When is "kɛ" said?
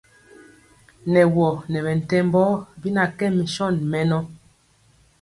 3.17-3.25